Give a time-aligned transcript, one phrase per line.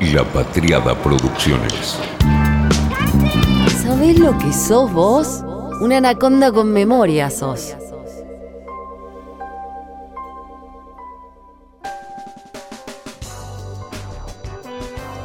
[0.00, 1.98] La Patriada Producciones.
[3.82, 5.42] ¿Sabés lo que sos vos?
[5.80, 7.74] Una anaconda con memoria sos.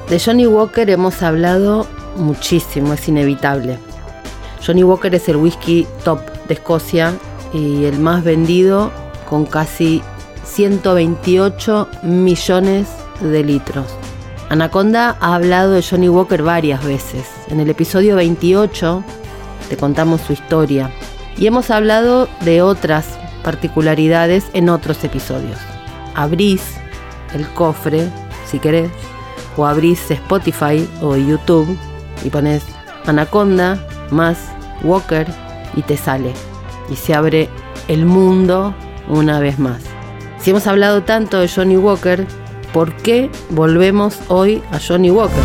[0.09, 1.85] De Johnny Walker hemos hablado
[2.17, 3.77] muchísimo, es inevitable.
[4.65, 7.13] Johnny Walker es el whisky top de Escocia
[7.53, 8.91] y el más vendido
[9.29, 10.01] con casi
[10.45, 12.87] 128 millones
[13.21, 13.85] de litros.
[14.53, 17.25] Anaconda ha hablado de Johnny Walker varias veces.
[17.49, 19.03] En el episodio 28
[19.67, 20.91] te contamos su historia
[21.35, 25.57] y hemos hablado de otras particularidades en otros episodios.
[26.13, 26.61] Abrís
[27.33, 28.07] el cofre,
[28.45, 28.91] si querés,
[29.57, 31.75] o abrís Spotify o YouTube
[32.23, 32.61] y pones
[33.07, 34.37] Anaconda más
[34.83, 35.25] Walker
[35.75, 36.31] y te sale.
[36.91, 37.49] Y se abre
[37.87, 38.75] el mundo
[39.09, 39.81] una vez más.
[40.37, 42.27] Si hemos hablado tanto de Johnny Walker,
[42.73, 45.43] ¿por qué volvemos hoy a Johnny Walker?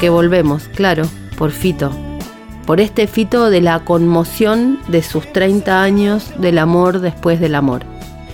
[0.00, 0.62] ¿Por qué volvemos?
[0.74, 1.02] Claro,
[1.36, 1.92] por Fito.
[2.64, 7.82] Por este Fito de la conmoción de sus 30 años del amor después del amor.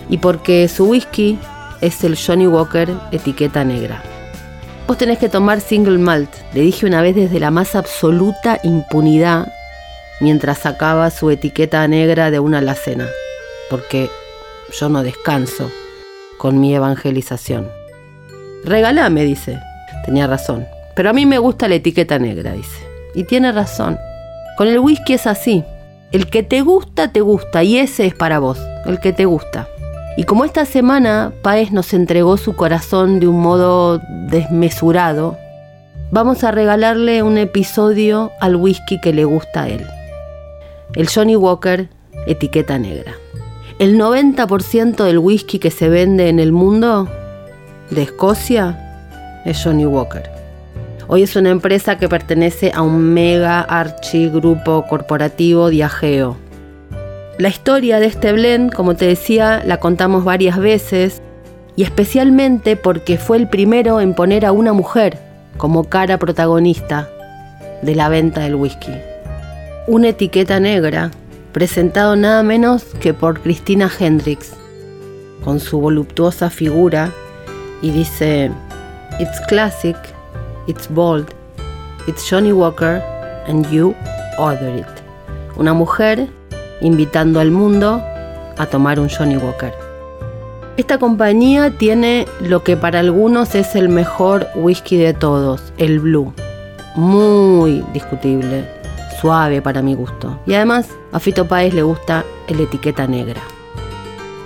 [0.09, 1.41] Y porque su whisky
[1.81, 4.01] es el Johnny Walker etiqueta negra.
[4.87, 9.53] Vos tenés que tomar single malt, le dije una vez desde la más absoluta impunidad
[10.21, 13.09] mientras sacaba su etiqueta negra de una alacena.
[13.71, 14.09] Porque
[14.79, 15.69] yo no descanso
[16.39, 17.69] con mi evangelización.
[18.63, 19.59] Regalame, dice.
[20.05, 20.76] Tenía razón.
[20.97, 22.85] Pero a mí me gusta la etiqueta negra, dice.
[23.15, 23.99] Y tiene razón.
[24.57, 25.63] Con el whisky es así.
[26.11, 27.63] El que te gusta, te gusta.
[27.63, 28.59] Y ese es para vos.
[28.87, 29.69] El que te gusta.
[30.17, 35.37] Y como esta semana Paez nos entregó su corazón de un modo desmesurado,
[36.11, 39.87] vamos a regalarle un episodio al whisky que le gusta a él.
[40.95, 41.91] El Johnny Walker,
[42.27, 43.13] etiqueta negra.
[43.79, 47.07] El 90% del whisky que se vende en el mundo
[47.91, 50.36] de Escocia es Johnny Walker.
[51.09, 56.37] Hoy es una empresa que pertenece a un mega archi grupo corporativo Diageo.
[57.39, 61.23] La historia de este blend, como te decía, la contamos varias veces
[61.77, 65.17] y especialmente porque fue el primero en poner a una mujer
[65.57, 67.09] como cara protagonista
[67.83, 68.93] de la venta del whisky.
[69.87, 71.13] Una etiqueta negra,
[71.53, 74.55] presentado nada menos que por Christina Hendricks,
[75.45, 77.13] con su voluptuosa figura
[77.81, 78.51] y dice,
[79.21, 79.97] It's classic,
[80.67, 81.35] it's bold,
[82.07, 83.03] it's Johnny Walker
[83.47, 83.95] and you
[84.39, 84.87] order it.
[85.57, 86.29] Una mujer
[86.81, 88.03] invitando al mundo
[88.59, 89.73] a tomar un Johnny Walker.
[90.77, 96.35] Esta compañía tiene lo que para algunos es el mejor whisky de todos, el Blue.
[96.97, 98.69] Muy discutible,
[99.21, 100.39] suave para mi gusto.
[100.47, 103.41] Y además a Fito Páez le gusta el etiqueta negra.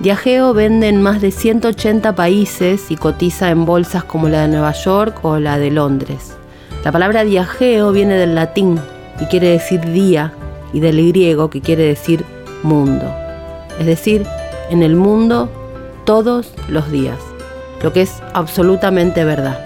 [0.00, 4.72] Diageo vende en más de 180 países y cotiza en bolsas como la de Nueva
[4.72, 6.38] York o la de Londres.
[6.82, 8.80] La palabra Diageo viene del latín
[9.20, 10.32] y quiere decir día
[10.72, 12.24] y del griego que quiere decir
[12.62, 13.04] mundo.
[13.78, 14.26] Es decir,
[14.70, 15.50] en el mundo
[16.06, 17.18] todos los días,
[17.82, 19.60] lo que es absolutamente verdad.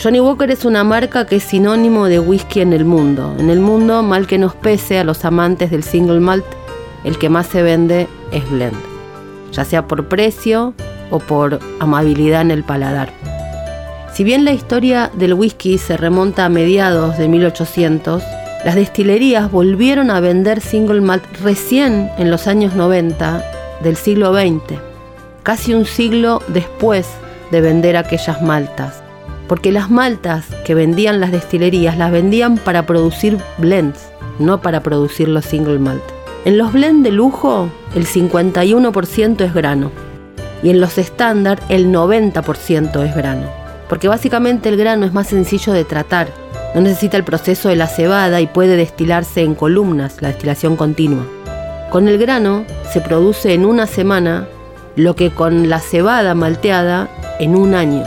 [0.00, 3.34] Johnny Walker es una marca que es sinónimo de whisky en el mundo.
[3.40, 6.46] En el mundo, mal que nos pese a los amantes del single malt,
[7.02, 8.91] el que más se vende es blend,
[9.52, 10.74] ya sea por precio
[11.10, 13.10] o por amabilidad en el paladar.
[14.12, 18.22] Si bien la historia del whisky se remonta a mediados de 1800,
[18.64, 23.42] las destilerías volvieron a vender single malt recién en los años 90
[23.82, 24.78] del siglo XX,
[25.42, 27.08] casi un siglo después
[27.50, 29.02] de vender aquellas maltas,
[29.48, 33.98] porque las maltas que vendían las destilerías las vendían para producir blends,
[34.38, 36.21] no para producir los single malt.
[36.44, 39.90] En los blends de lujo el 51% es grano
[40.62, 43.48] y en los estándar el 90% es grano,
[43.88, 46.28] porque básicamente el grano es más sencillo de tratar
[46.74, 51.26] no necesita el proceso de la cebada y puede destilarse en columnas, la destilación continua.
[51.90, 54.48] Con el grano se produce en una semana
[54.96, 58.04] lo que con la cebada malteada en un año.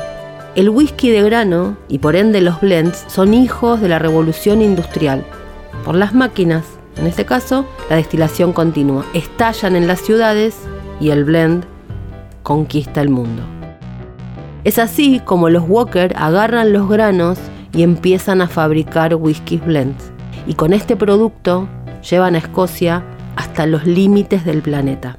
[0.55, 5.23] El whisky de grano y por ende los blends son hijos de la revolución industrial.
[5.83, 6.63] Por las máquinas
[6.97, 9.05] En este caso, la destilación continúa.
[9.13, 10.55] Estallan en las ciudades
[10.99, 11.65] y el blend
[12.43, 13.43] conquista el mundo.
[14.63, 17.37] Es así como los Walker agarran los granos
[17.73, 20.11] y empiezan a fabricar whisky blends.
[20.47, 21.67] Y con este producto
[22.09, 23.03] llevan a Escocia
[23.35, 25.17] hasta los límites del planeta.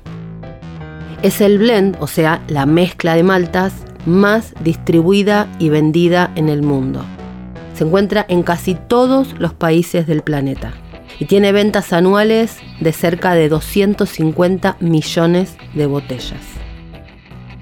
[1.23, 3.73] Es el blend, o sea, la mezcla de maltas
[4.07, 7.05] más distribuida y vendida en el mundo.
[7.75, 10.73] Se encuentra en casi todos los países del planeta
[11.19, 16.41] y tiene ventas anuales de cerca de 250 millones de botellas.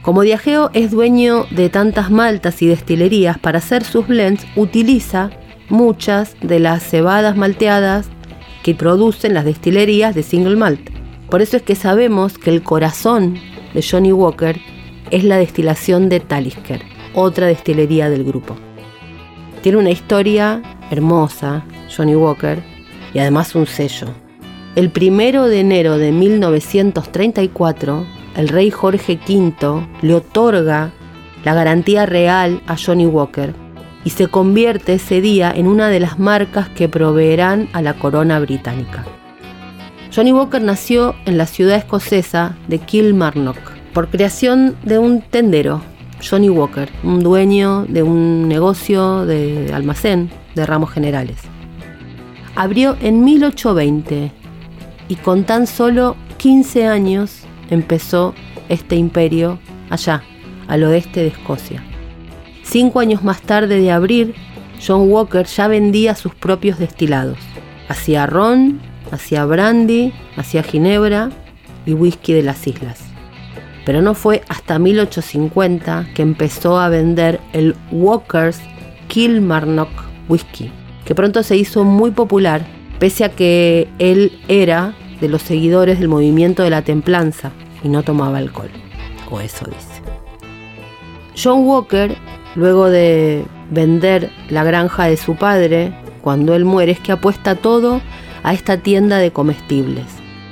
[0.02, 5.30] Como Diageo es dueño de tantas maltas y destilerías, para hacer sus blends utiliza
[5.70, 8.08] muchas de las cebadas malteadas
[8.62, 10.90] que producen las destilerías de single malt.
[11.30, 13.38] Por eso es que sabemos que el corazón
[13.72, 14.60] de Johnny Walker
[15.10, 16.82] es la destilación de Talisker,
[17.14, 18.56] otra destilería del grupo.
[19.62, 20.60] Tiene una historia
[20.90, 21.64] hermosa,
[21.94, 22.62] Johnny Walker,
[23.14, 24.08] y además un sello.
[24.74, 28.04] El primero de enero de 1934,
[28.36, 30.90] el rey Jorge V le otorga
[31.44, 33.54] la garantía real a Johnny Walker
[34.04, 38.40] y se convierte ese día en una de las marcas que proveerán a la corona
[38.40, 39.04] británica.
[40.14, 43.58] Johnny Walker nació en la ciudad escocesa de Kilmarnock
[43.92, 45.80] por creación de un tendero,
[46.28, 51.53] Johnny Walker, un dueño de un negocio de almacén de ramos generales.
[52.56, 54.30] Abrió en 1820
[55.08, 57.40] y con tan solo 15 años
[57.70, 58.34] empezó
[58.68, 59.58] este imperio
[59.90, 60.22] allá,
[60.68, 61.82] al oeste de Escocia.
[62.62, 64.34] Cinco años más tarde de abrir,
[64.84, 67.38] John Walker ya vendía sus propios destilados.
[67.88, 68.80] Hacía ron,
[69.10, 71.30] hacía brandy, hacía ginebra
[71.86, 73.00] y whisky de las islas.
[73.84, 78.60] Pero no fue hasta 1850 que empezó a vender el Walker's
[79.08, 79.90] Kilmarnock
[80.28, 80.70] Whisky,
[81.04, 82.66] que pronto se hizo muy popular,
[82.98, 87.52] pese a que él era de los seguidores del movimiento de la templanza
[87.82, 88.70] y no tomaba alcohol,
[89.30, 90.02] o eso dice.
[91.36, 92.16] John Walker,
[92.54, 98.00] luego de vender la granja de su padre, cuando él muere, es que apuesta todo
[98.42, 100.04] a esta tienda de comestibles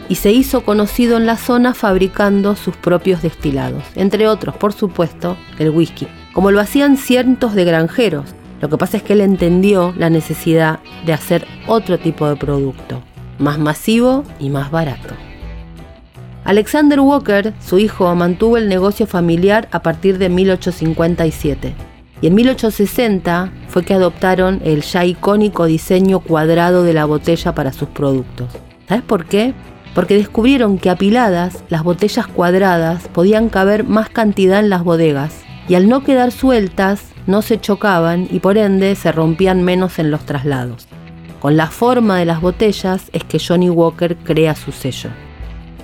[0.08, 5.36] y se hizo conocido en la zona fabricando sus propios destilados, entre otros, por supuesto,
[5.58, 8.34] el whisky, como lo hacían cientos de granjeros.
[8.62, 13.02] Lo que pasa es que él entendió la necesidad de hacer otro tipo de producto,
[13.40, 15.14] más masivo y más barato.
[16.44, 21.74] Alexander Walker, su hijo, mantuvo el negocio familiar a partir de 1857
[22.20, 27.72] y en 1860 fue que adoptaron el ya icónico diseño cuadrado de la botella para
[27.72, 28.48] sus productos.
[28.88, 29.54] ¿Sabes por qué?
[29.92, 35.74] Porque descubrieron que apiladas las botellas cuadradas podían caber más cantidad en las bodegas y
[35.74, 40.24] al no quedar sueltas no se chocaban y por ende se rompían menos en los
[40.26, 40.86] traslados.
[41.40, 45.10] Con la forma de las botellas es que Johnny Walker crea su sello.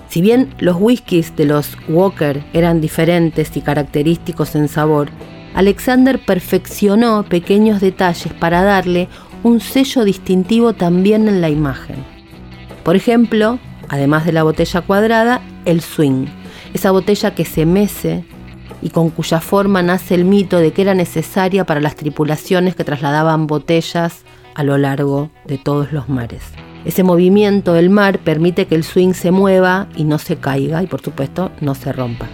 [0.08, 5.08] Si bien los whiskies de los Walker eran diferentes y característicos en sabor,
[5.54, 9.08] Alexander perfeccionó pequeños detalles para darle
[9.42, 11.96] un sello distintivo también en la imagen.
[12.84, 13.58] Por ejemplo,
[13.88, 16.26] además de la botella cuadrada, el swing,
[16.72, 18.24] esa botella que se mece
[18.82, 22.84] y con cuya forma nace el mito de que era necesaria para las tripulaciones que
[22.84, 26.42] trasladaban botellas a lo largo de todos los mares.
[26.84, 30.86] Ese movimiento del mar permite que el swing se mueva y no se caiga y
[30.86, 32.28] por supuesto no se rompa.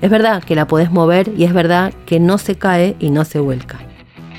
[0.00, 3.24] Es verdad que la podés mover y es verdad que no se cae y no
[3.24, 3.80] se vuelca.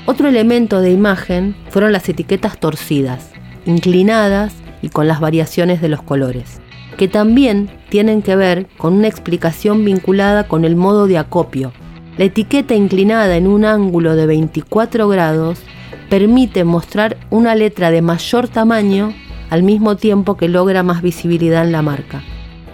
[0.06, 3.30] Otro elemento de imagen fueron las etiquetas torcidas,
[3.66, 6.60] inclinadas y con las variaciones de los colores,
[6.96, 11.72] que también tienen que ver con una explicación vinculada con el modo de acopio.
[12.16, 15.60] La etiqueta inclinada en un ángulo de 24 grados
[16.08, 19.14] permite mostrar una letra de mayor tamaño
[19.48, 22.22] al mismo tiempo que logra más visibilidad en la marca.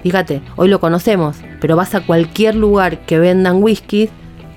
[0.03, 4.09] Fíjate, hoy lo conocemos, pero vas a cualquier lugar que vendan whisky,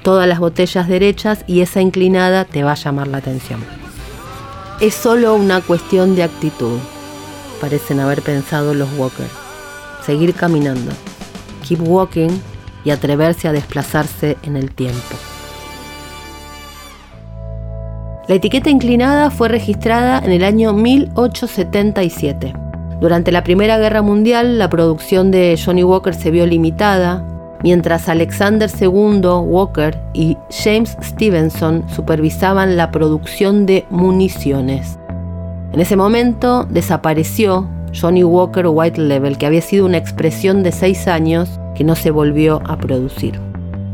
[0.03, 3.63] todas las botellas derechas y esa inclinada te va a llamar la atención.
[4.79, 6.77] Es solo una cuestión de actitud,
[7.59, 9.48] parecen haber pensado los Walker.
[10.09, 10.91] Seguir caminando,
[11.61, 12.31] keep walking
[12.83, 15.15] y atreverse a desplazarse en el tiempo.
[18.27, 22.55] La etiqueta inclinada fue registrada en el año 1877.
[22.99, 27.23] Durante la Primera Guerra Mundial, la producción de Johnny Walker se vio limitada,
[27.61, 34.97] mientras Alexander II Walker y James Stevenson supervisaban la producción de municiones.
[35.71, 41.07] En ese momento desapareció Johnny Walker White Level, que había sido una expresión de seis
[41.07, 43.39] años que no se volvió a producir.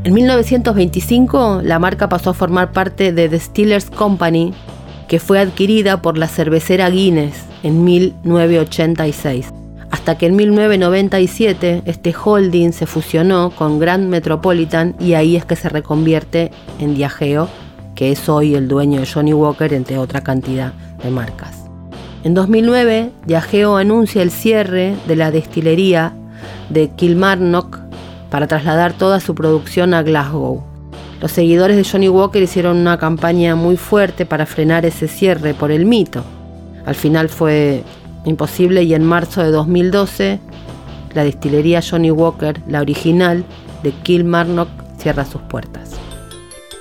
[0.03, 4.53] En 1925 la marca pasó a formar parte de The Steelers Company
[5.07, 9.51] que fue adquirida por la cervecera Guinness en 1986.
[9.91, 15.55] Hasta que en 1997 este holding se fusionó con Grand Metropolitan y ahí es que
[15.55, 17.47] se reconvierte en Diageo,
[17.95, 21.54] que es hoy el dueño de Johnny Walker, entre otra cantidad de marcas.
[22.25, 26.11] En 2009, Diageo anuncia el cierre de la destilería
[26.71, 27.77] de Kilmarnock
[28.31, 30.63] para trasladar toda su producción a Glasgow.
[31.21, 35.69] Los seguidores de Johnny Walker hicieron una campaña muy fuerte para frenar ese cierre por
[35.69, 36.23] el mito.
[36.87, 37.83] Al final fue
[38.25, 40.39] imposible y en marzo de 2012
[41.13, 43.45] la destilería Johnny Walker, la original
[43.83, 45.91] de Kilmarnock, cierra sus puertas.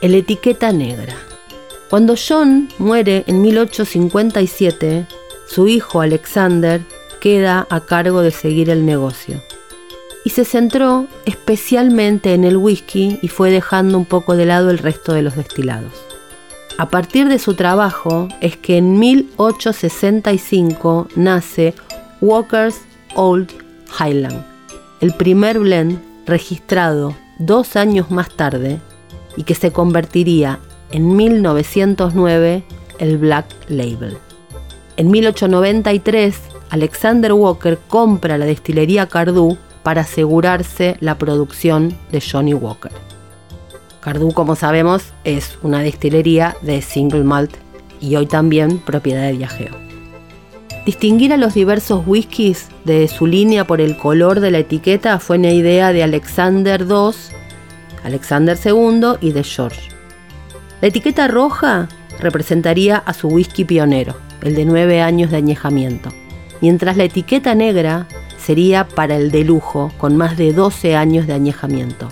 [0.00, 1.14] El etiqueta negra.
[1.90, 5.06] Cuando John muere en 1857,
[5.46, 6.82] su hijo Alexander
[7.20, 9.42] queda a cargo de seguir el negocio.
[10.24, 14.78] Y se centró especialmente en el whisky y fue dejando un poco de lado el
[14.78, 15.92] resto de los destilados.
[16.76, 21.72] A partir de su trabajo es que en 1865 nace
[22.20, 22.80] Walker's
[23.14, 23.52] Old
[23.98, 24.44] Highland,
[25.00, 28.80] el primer blend registrado dos años más tarde
[29.36, 30.58] y que se convertiría
[30.90, 32.64] en 1909
[32.98, 34.18] el Black Label.
[34.96, 42.92] En 1893, Alexander Walker compra la destilería Cardú para asegurarse la producción de Johnny Walker.
[44.00, 47.56] Cardú, como sabemos, es una destilería de single malt
[48.00, 49.74] y hoy también propiedad de Diageo.
[50.86, 55.38] Distinguir a los diversos whiskies de su línea por el color de la etiqueta fue
[55.38, 57.16] una idea de Alexander II,
[58.04, 59.88] Alexander II y de George.
[60.82, 61.88] La etiqueta roja
[62.20, 66.10] representaría a su whisky pionero, el de 9 años de añejamiento,
[66.60, 68.06] mientras la etiqueta negra
[68.38, 72.08] sería para el de lujo, con más de 12 años de añejamiento.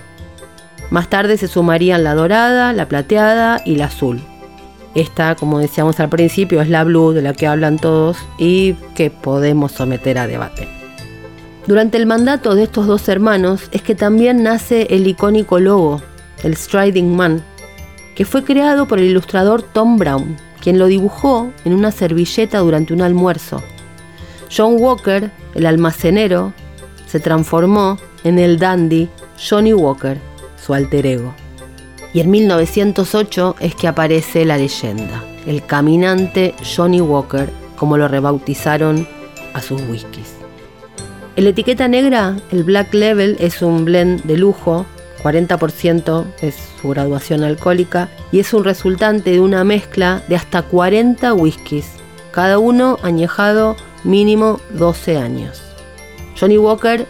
[0.91, 4.23] Más tarde se sumarían la dorada, la plateada y la azul.
[4.95, 9.11] Esta, como decíamos al principio, es la blue de la que hablan todos y que
[9.11, 10.69] podemos someter a debate.
[11.67, 16.02] Durante el mandato de estos dos hermanos es que también nace el icónico logo,
[16.43, 17.43] el Striding Man,
[18.14, 22.95] que fue creado por el ilustrador Tom Brown, quien lo dibujó en una servilleta durante
[22.95, 23.62] un almuerzo.
[24.54, 26.52] John Walker, el almacenero,
[27.07, 30.19] se transformó en el dandy Johnny Walker,
[30.64, 31.35] su alter ego.
[32.14, 39.09] Y en 1908 es que aparece la leyenda, el caminante Johnny Walker, como lo rebautizaron
[39.54, 40.35] a sus whiskies.
[41.35, 44.87] En la etiqueta negra, el Black Level es un blend de lujo
[45.23, 51.33] 40% es su graduación alcohólica y es un resultante de una mezcla de hasta 40
[51.35, 51.87] whiskies,
[52.33, 55.62] cada uno añejado mínimo 12 años.
[56.39, 57.07] Johnny Walker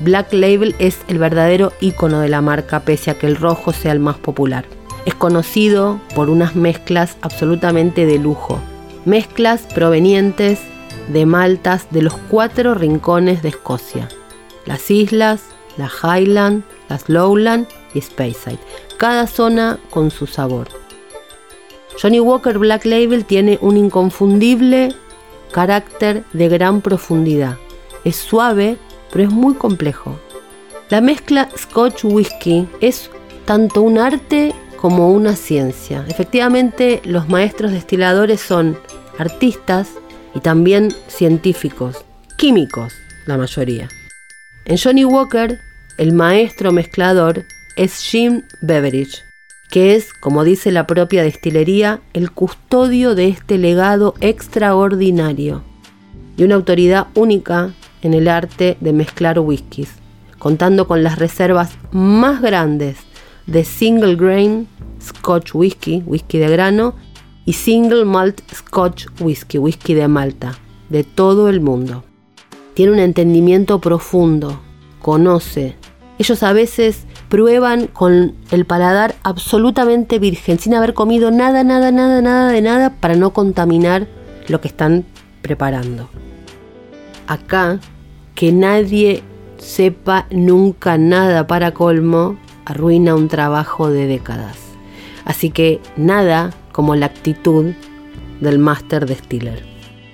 [0.00, 3.92] Black Label es el verdadero icono de la marca pese a que el rojo sea
[3.92, 4.64] el más popular.
[5.06, 8.58] Es conocido por unas mezclas absolutamente de lujo,
[9.04, 10.60] mezclas provenientes
[11.08, 14.08] de maltas de los cuatro rincones de Escocia,
[14.66, 15.42] las islas,
[15.76, 18.58] la Highland, las Lowland y Speyside,
[19.04, 20.66] cada zona con su sabor.
[22.00, 24.94] Johnny Walker Black Label tiene un inconfundible
[25.52, 27.58] carácter de gran profundidad.
[28.06, 28.78] Es suave,
[29.12, 30.18] pero es muy complejo.
[30.88, 33.10] La mezcla Scotch Whisky es
[33.44, 36.06] tanto un arte como una ciencia.
[36.08, 38.78] Efectivamente, los maestros destiladores son
[39.18, 39.90] artistas
[40.34, 42.06] y también científicos,
[42.38, 42.94] químicos,
[43.26, 43.86] la mayoría.
[44.64, 45.60] En Johnny Walker
[45.96, 47.44] el maestro mezclador
[47.76, 49.24] es Jim Beveridge,
[49.70, 55.62] que es, como dice la propia destilería, el custodio de este legado extraordinario
[56.36, 59.90] y una autoridad única en el arte de mezclar whiskies,
[60.38, 62.98] contando con las reservas más grandes
[63.46, 64.68] de single grain
[65.02, 66.94] Scotch whisky, whisky de grano,
[67.44, 72.04] y single malt Scotch whisky, whisky de Malta, de todo el mundo.
[72.72, 74.60] Tiene un entendimiento profundo,
[75.02, 75.76] conoce,
[76.18, 77.04] ellos a veces
[77.34, 82.90] prueban con el paladar absolutamente virgen, sin haber comido nada, nada, nada, nada de nada
[82.90, 84.06] para no contaminar
[84.46, 85.04] lo que están
[85.42, 86.08] preparando.
[87.26, 87.80] Acá,
[88.36, 89.24] que nadie
[89.56, 94.56] sepa nunca nada para colmo, arruina un trabajo de décadas.
[95.24, 97.72] Así que nada como la actitud
[98.40, 99.60] del Master Distiller.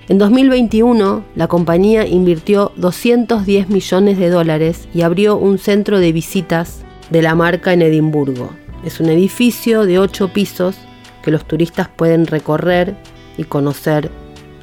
[0.09, 6.83] En 2021, la compañía invirtió 210 millones de dólares y abrió un centro de visitas
[7.11, 8.49] de la marca en Edimburgo.
[8.83, 10.77] Es un edificio de 8 pisos
[11.21, 12.95] que los turistas pueden recorrer
[13.37, 14.09] y conocer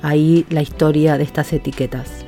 [0.03, 2.25] ahí la historia de estas etiquetas.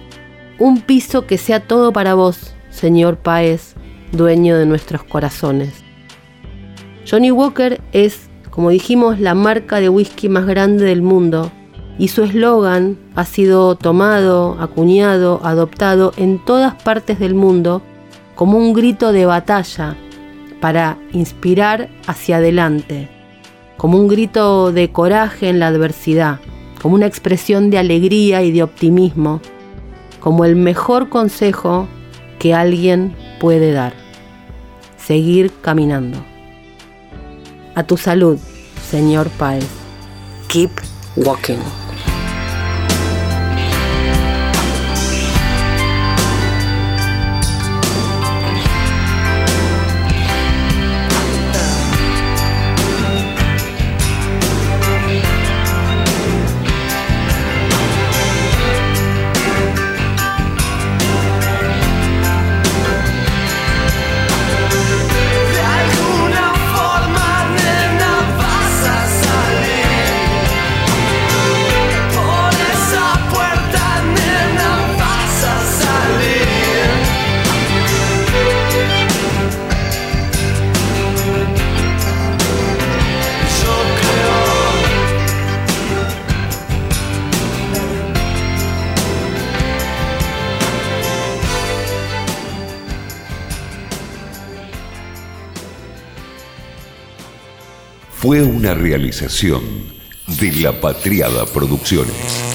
[0.58, 3.74] Un piso que sea todo para vos, señor Paez,
[4.12, 5.82] dueño de nuestros corazones.
[7.10, 11.50] Johnny Walker es como dijimos, la marca de whisky más grande del mundo
[11.98, 17.80] y su eslogan ha sido tomado, acuñado, adoptado en todas partes del mundo
[18.34, 19.96] como un grito de batalla
[20.60, 23.08] para inspirar hacia adelante,
[23.76, 26.38] como un grito de coraje en la adversidad,
[26.80, 29.40] como una expresión de alegría y de optimismo,
[30.20, 31.88] como el mejor consejo
[32.38, 33.94] que alguien puede dar.
[34.96, 36.18] Seguir caminando.
[37.74, 38.38] A tu salud,
[38.90, 39.66] señor Páez.
[40.48, 40.70] Keep
[41.16, 41.89] walking.
[98.60, 99.62] Una realización
[100.26, 102.49] de La Patriada Producciones.